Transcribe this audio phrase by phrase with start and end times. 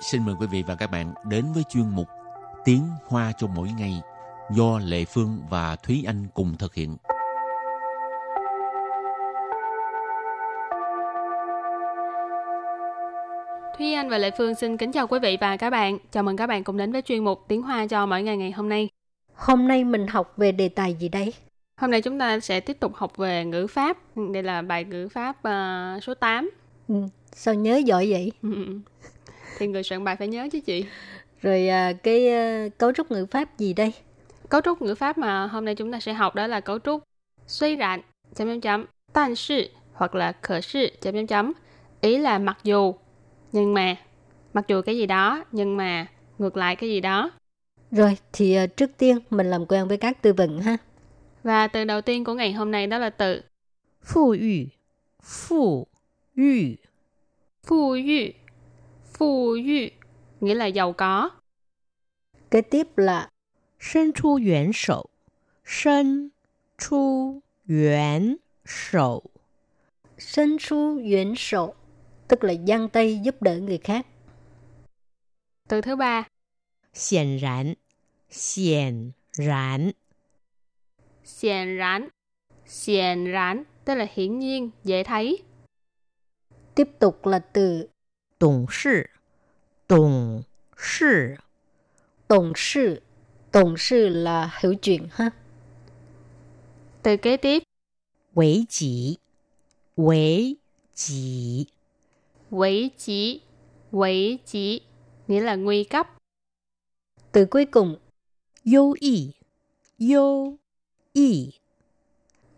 [0.00, 2.08] xin mời quý vị và các bạn đến với chuyên mục
[2.64, 4.00] Tiếng Hoa cho mỗi ngày
[4.50, 6.96] do Lệ Phương và Thúy Anh cùng thực hiện.
[13.78, 15.98] Thúy Anh và Lệ Phương xin kính chào quý vị và các bạn.
[16.12, 18.50] Chào mừng các bạn cùng đến với chuyên mục Tiếng Hoa cho mỗi ngày ngày
[18.50, 18.88] hôm nay.
[19.34, 21.34] Hôm nay mình học về đề tài gì đây?
[21.80, 23.96] Hôm nay chúng ta sẽ tiếp tục học về ngữ pháp.
[24.32, 26.50] Đây là bài ngữ pháp uh, số 8.
[26.88, 26.94] Ừ,
[27.32, 28.32] sao nhớ giỏi vậy?
[29.60, 30.84] Thì người soạn bài phải nhớ chứ chị.
[31.42, 32.26] Rồi uh, cái
[32.66, 33.92] uh, cấu trúc ngữ pháp gì đây?
[34.48, 37.02] Cấu trúc ngữ pháp mà hôm nay chúng ta sẽ học đó là cấu trúc
[37.46, 38.00] suy rạn,
[38.34, 41.52] chấm chấm chấm, tan sự hoặc là khở sự, chấm chấm chấm.
[42.00, 42.94] Ý là mặc dù,
[43.52, 43.96] nhưng mà,
[44.52, 46.06] mặc dù cái gì đó, nhưng mà
[46.38, 47.30] ngược lại cái gì đó.
[47.90, 50.76] Rồi, thì uh, trước tiên mình làm quen với các từ vựng ha.
[51.42, 53.42] Và từ đầu tiên của ngày hôm nay đó là từ
[54.02, 54.66] Phụ yu
[55.22, 55.86] Phụ
[56.36, 56.74] yu
[57.62, 58.32] Phụ yu
[59.20, 59.88] Phụ yu,
[60.40, 61.30] nghĩa là giàu có.
[62.50, 63.30] Kế tiếp là
[63.80, 65.04] Sân chu yuán sầu.
[65.64, 66.28] Sân
[66.78, 67.34] chu
[67.68, 69.22] yuán sầu.
[70.18, 71.74] Sân chu yuán sầu,
[72.28, 74.06] tức là giang tay giúp đỡ người khác.
[75.68, 76.28] Từ thứ ba.
[77.10, 77.74] Hiển rán.
[78.56, 79.90] Hiển rán.
[81.40, 82.08] Hiển rán.
[82.86, 85.42] Hiển rán, tức là hiển nhiên, dễ thấy.
[86.74, 87.88] Tiếp tục là từ
[88.39, 89.11] 董事
[89.87, 90.43] 董
[90.75, 91.37] 事
[92.27, 93.01] tổng sự.
[93.51, 95.31] Tổng sự là hiểu chuyện ha.
[97.03, 97.63] Từ kế tiếp
[98.33, 99.19] 为己
[99.95, 100.57] 为
[100.93, 101.67] 己
[102.51, 103.41] Quỷ chỉ,
[103.91, 104.81] quỷ chỉ
[105.27, 106.07] nghĩa là nguy cấp.
[107.31, 107.97] Từ cuối cùng
[108.63, 109.33] 优异
[109.97, 110.57] 优
[111.13, 111.51] 异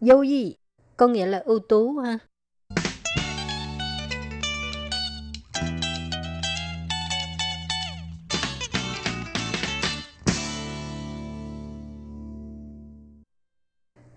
[0.00, 0.54] dấu gì
[0.96, 2.18] có nghĩa là ưu tú ha.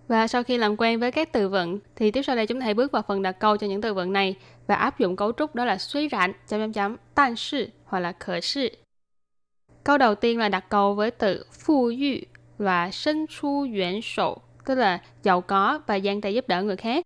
[0.08, 2.64] Và sau khi làm quen với các từ vựng thì tiếp sau đây chúng ta
[2.64, 4.34] hãy bước vào phần đặt câu cho những từ vựng này
[4.66, 8.00] và áp dụng cấu trúc đó là suy rạn chấm chấm chấm tan sự hoặc
[8.00, 8.70] là khở sự.
[9.84, 14.38] Câu đầu tiên là đặt câu với từ phu yu và sinh chu yuan sổ
[14.64, 17.04] tức là giàu có và giang tay giúp đỡ người khác.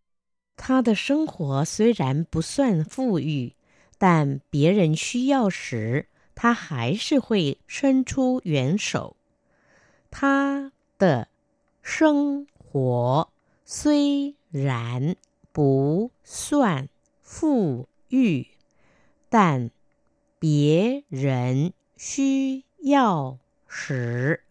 [0.57, 3.53] 他的生活虽然不算富裕，
[3.97, 9.17] 但别人需要时，他还是会伸出援手。
[10.11, 11.29] 他的
[11.83, 13.30] 生 活
[13.64, 15.16] 虽然
[15.52, 16.90] 不算
[17.22, 18.48] 富裕，
[19.30, 19.70] 但
[20.40, 24.44] 别人需要时，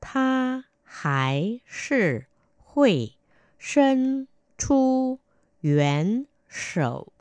[0.00, 3.16] 他还是会
[3.58, 5.18] 伸出
[5.58, 7.12] 援手。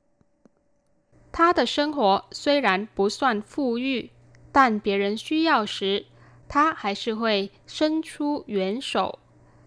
[1.32, 4.12] 他的生活虽然不算富裕，
[4.52, 6.06] 但别人需要时，
[6.48, 9.18] 他还是会伸出援手。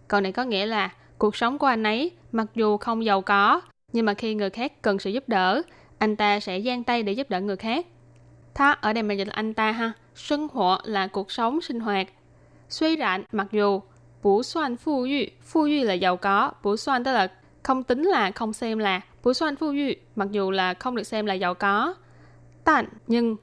[0.09, 3.61] Câu này có nghĩa là cuộc sống của anh ấy mặc dù không giàu có,
[3.93, 5.63] nhưng mà khi người khác cần sự giúp đỡ,
[5.99, 7.87] anh ta sẽ giang tay để giúp đỡ người khác.
[8.55, 9.93] Tha ở đây mình dịch là anh ta ha.
[10.15, 12.07] Sinh hoạt là cuộc sống sinh hoạt.
[12.69, 13.81] Suy rạn mặc dù
[14.23, 17.29] bú xoan phu yu, phu yu là giàu có, bú xoan tức là
[17.63, 21.03] không tính là không xem là bú xoan phu yu mặc dù là không được
[21.03, 21.95] xem là giàu có.
[22.65, 23.37] Tàn nhưng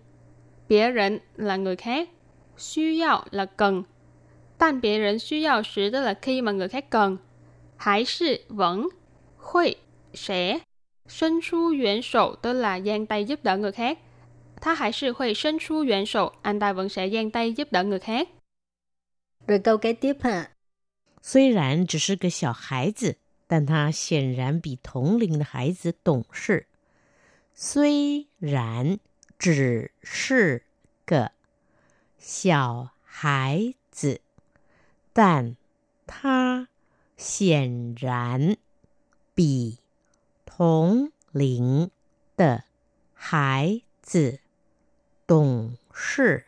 [0.68, 2.10] 别人 là người khác.
[2.58, 3.84] Suy yào là cần.
[4.59, 7.19] Tàn biệt人需要时 tức là khi mà người khác cần.
[7.77, 8.89] Hải sự vẫn.
[9.37, 9.75] Hội
[10.15, 10.59] sẽ.
[11.09, 13.99] Sân su yuan sổ tức là giang tay giúp đỡ người khác.
[14.61, 17.73] Tha hải sự hội sân su yuan sổ, anh ta vẫn sẽ giang tay giúp
[17.73, 18.29] đỡ người khác.
[19.47, 20.51] Rồi câu kế tiếp ha.
[21.23, 26.67] 虽然只是个小孩子，但他显然比同龄的孩子懂事。
[27.55, 28.99] 虽然
[29.39, 30.63] 只是
[31.05, 31.33] 个
[32.19, 34.21] 小孩子，
[35.15, 35.57] 但
[36.07, 36.69] 他
[37.17, 38.57] 显然
[39.35, 39.79] 比
[40.45, 41.91] 同龄
[42.37, 42.65] 的
[43.15, 44.41] 孩子
[45.27, 46.47] 懂事。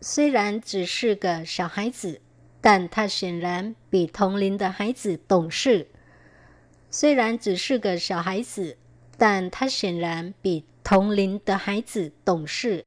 [0.00, 2.20] 虽然只是个小孩子，
[2.60, 5.88] 但他显然比同龄的孩子懂事。
[6.90, 8.76] 虽然只是个小孩子，
[9.16, 12.84] 但他显然比同龄的孩子懂事。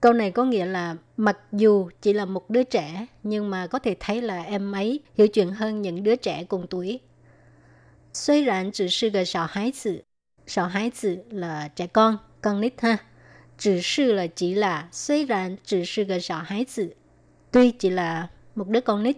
[0.00, 3.78] Câu này có nghĩa là mặc dù chỉ là một đứa trẻ, nhưng mà có
[3.78, 7.00] thể thấy là em ấy hiểu chuyện hơn những đứa trẻ cùng tuổi.
[8.12, 10.04] 虽然只是个小孩子，
[10.46, 12.98] 小孩子 là trẻ con, con nít ha.
[13.58, 16.96] Chỉ sư là chỉ là,虽然只是个小孩子,
[17.50, 19.16] tuy chỉ là một đứa con nít,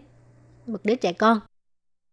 [0.66, 1.40] một đứa trẻ con.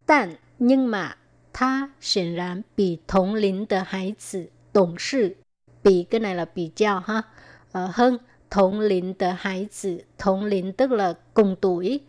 [0.06, 1.18] 但 nhưng mà,
[1.52, 5.36] ta显然比同龄的孩子懂事.
[5.84, 7.18] Bị cái này là bị giao ha.
[7.18, 8.18] uh, hơn
[8.50, 12.00] thống lĩnh de hải tử thống lĩnh tức là cùng tuổi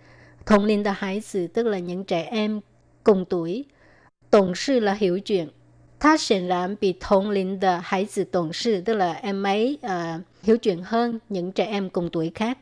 [0.46, 2.60] thống lĩnh de hải tử tức là những trẻ em
[3.04, 3.64] cùng tuổi
[4.30, 5.48] tổng sự là hiểu chuyện
[6.00, 12.58] 他显然比同龄的孩子懂事，tức là em ấy uh, hiểu chuyện hơn những trẻ em cùng tuổi khác.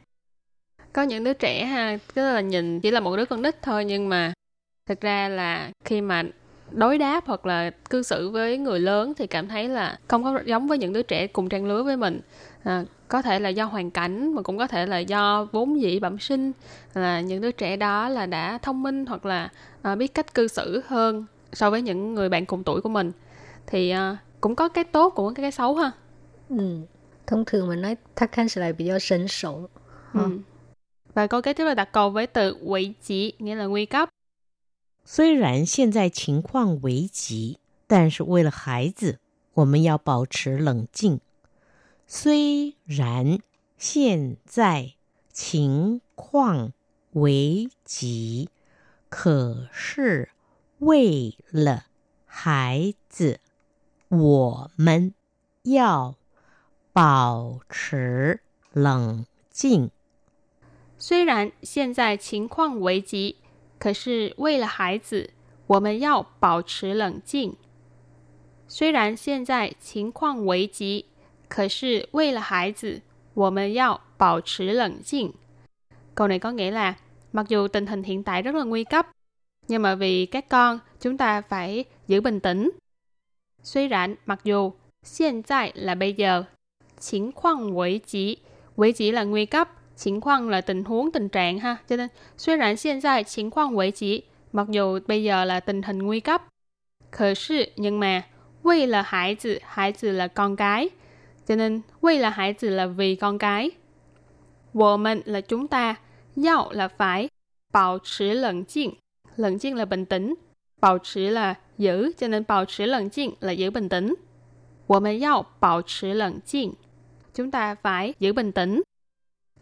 [0.92, 3.84] Có những đứa trẻ ha, tức là nhìn chỉ là một đứa con nít thôi
[3.84, 4.32] nhưng mà
[4.86, 6.22] thực ra là khi mà
[6.70, 10.40] đối đáp hoặc là cư xử với người lớn thì cảm thấy là không có
[10.46, 12.20] giống với những đứa trẻ cùng trang lứa với mình
[12.66, 16.00] à, có thể là do hoàn cảnh mà cũng có thể là do vốn dĩ
[16.00, 16.52] bẩm sinh
[16.94, 19.50] là những đứa trẻ đó là đã thông minh hoặc là
[19.82, 23.12] à, biết cách cư xử hơn so với những người bạn cùng tuổi của mình
[23.66, 25.90] thì uh, cũng có cái tốt cũng có cái xấu ha.
[26.48, 26.78] Ừ.
[27.26, 29.69] Thông thường mình nói ta khăn sẽ lại bị do sấn sổ.
[30.14, 30.38] Ừ.
[31.14, 34.08] Và câu kế tiếp là đặt câu với từ危急, nghĩa là nguy cấp.
[35.04, 39.19] 虽然现在情况危急，但是为了孩子，
[39.54, 41.20] 我们要保持冷静。
[42.09, 43.39] 虽然
[43.77, 44.94] 现在
[45.33, 46.71] 情况
[47.12, 48.50] 危急，
[49.09, 50.30] 可是
[50.80, 51.83] 为了
[52.25, 53.42] 孩子，
[54.07, 55.13] 我们
[55.63, 56.15] 要
[56.94, 58.39] 保持
[58.71, 59.92] 冷静。
[60.98, 63.36] 虽然现在情况危急，
[63.77, 65.31] 可是为了孩子，
[65.68, 67.57] 我们要保持冷静。
[68.65, 71.06] 虽然现在情况危急，
[71.48, 73.02] 可是为了孩子，
[73.34, 75.32] 我们要保持冷静。
[76.14, 76.94] Câu này có nghĩa là
[77.32, 79.08] mặc dù tình hình hiện tại rất là nguy cấp,
[79.69, 82.70] nhưng mà vì các con, chúng ta phải giữ bình tĩnh.
[83.62, 84.72] Suy rạn mặc dù
[85.19, 86.44] hiện tại là bây giờ,
[86.98, 88.38] 情况危急,
[88.76, 91.76] 危急là nguy cấp, 情况 là tình huống, tình trạng ha.
[91.88, 94.22] Cho nên, suy rạn hiện tại 情况危急,
[94.52, 96.42] mặc dù bây giờ là tình hình nguy cấp.
[97.10, 98.22] Khờ sự, nhưng mà,
[98.64, 100.88] vì là hải tử, hải tử là con cái.
[101.46, 103.70] Cho nên, vì là hải tử là vì con cái.
[104.74, 105.96] Wo mình là chúng ta,
[106.44, 107.28] yao là phải,
[107.72, 108.94] bảo trì lẫn chinh.
[109.36, 110.34] Lẫn chinh là bình tĩnh,
[110.80, 114.14] bảo trì là giữ, cho nên bảo trì lẫn chinh là giữ bình tĩnh.
[114.86, 116.72] Wo mình yao bảo trì lẫn chinh.
[117.34, 118.82] Chúng ta phải giữ bình tĩnh.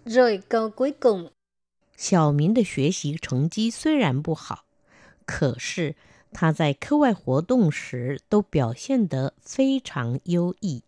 [0.05, 1.31] Rồi câu cuối cùng.
[1.97, 4.65] 小明的学习成绩虽然不好，
[5.27, 5.95] 可是
[6.33, 10.83] 他在课外活动时都表现得非常优异。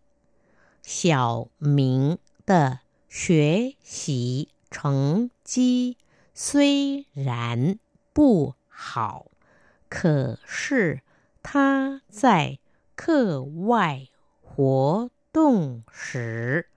[0.90, 2.80] 小明的
[3.10, 5.98] 学习成绩
[6.32, 7.78] 虽然
[8.14, 9.26] 不好，
[9.90, 11.02] 可是
[11.42, 12.58] 他在
[12.96, 14.08] 课外
[14.40, 16.70] 活动时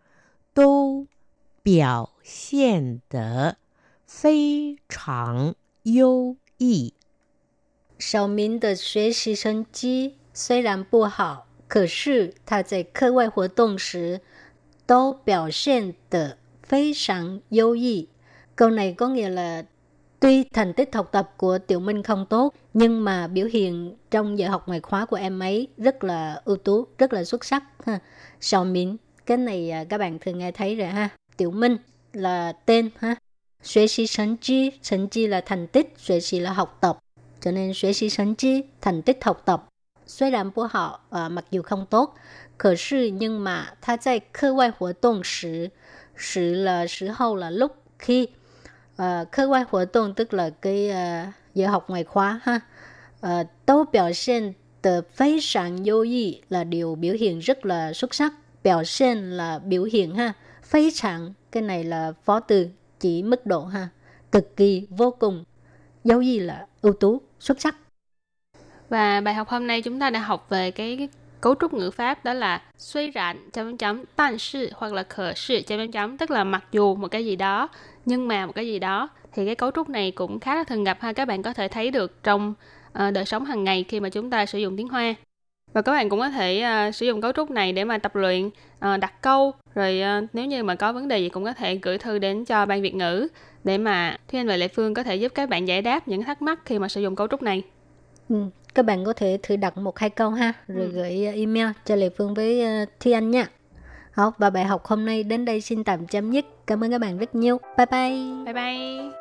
[0.53, 1.07] 都
[1.63, 3.55] 表现得
[4.05, 6.93] 非常优异。
[7.97, 14.20] 小明的学习成绩虽然不好，可是他在课外活动时
[14.86, 18.08] 都表现得非常优异.
[18.56, 19.64] Câu này có nghĩa là
[20.20, 24.38] tuy thành tích học tập của Tiểu Minh không tốt, nhưng mà biểu hiện trong
[24.38, 27.62] giờ học ngoại khóa của em ấy rất là ưu tú, rất là xuất sắc.
[27.84, 27.98] Ha.
[28.40, 28.96] Xiao Minh,
[29.26, 31.08] cái này à, các bạn thường nghe thấy rồi ha.
[31.36, 31.76] Tiểu Minh
[32.12, 33.14] là tên ha.
[33.62, 36.98] Xuế sĩ thành chi, thành chi là thành tích, xuế sĩ là học tập.
[37.40, 39.66] Cho nên xuế sĩ thành chi, thành tích học tập.
[40.10, 42.14] 虽然不好, à, mặc dù không tốt,
[42.56, 45.70] 可是 nhưng mà 他在课外活动时,
[46.16, 48.28] sự là时候là lúc khi
[48.96, 52.60] uh,课外活动 tức là cái uh, giờ học ngoài khóa ha
[53.22, 60.34] uh,都表现的非常优异 là điều biểu hiện rất là xuất sắc biểu hiện là biểu hiện ha
[60.70, 62.68] 非常cái này là phó từ
[63.00, 63.88] chỉ mức độ ha
[64.32, 65.44] cực kỳ vô cùng
[66.04, 67.76] dấu gì là ưu tú xuất sắc
[68.91, 71.09] Và bài học hôm nay chúng ta đã học về cái, cái
[71.41, 75.33] cấu trúc ngữ pháp đó là suy rạn chấm chấm tan sự hoặc là khở
[75.35, 77.67] sự chấm chấm tức là mặc dù một cái gì đó
[78.05, 80.83] nhưng mà một cái gì đó thì cái cấu trúc này cũng khá là thường
[80.83, 81.13] gặp ha.
[81.13, 82.53] Các bạn có thể thấy được trong
[82.87, 85.13] uh, đời sống hàng ngày khi mà chúng ta sử dụng tiếng hoa.
[85.73, 88.15] Và các bạn cũng có thể uh, sử dụng cấu trúc này để mà tập
[88.15, 89.53] luyện uh, đặt câu.
[89.75, 92.45] Rồi uh, nếu như mà có vấn đề gì cũng có thể gửi thư đến
[92.45, 93.27] cho ban việt ngữ
[93.63, 96.41] để mà thiên và Lệ Phương có thể giúp các bạn giải đáp những thắc
[96.41, 97.63] mắc khi mà sử dụng cấu trúc này.
[98.31, 98.37] Ừ,
[98.75, 100.91] các bạn có thể thử đặt một hai câu ha, rồi ừ.
[100.91, 103.47] gửi email cho Lệ Phương với uh, Thi Anh nha.
[104.11, 106.45] Học và bài học hôm nay đến đây xin tạm chấm dứt.
[106.67, 107.57] Cảm ơn các bạn rất nhiều.
[107.77, 108.45] Bye bye.
[108.45, 109.20] Bye bye.